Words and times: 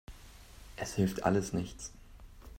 Es 0.77 0.95
hilft 0.95 1.25
alles 1.25 1.53
nichts. 1.53 1.93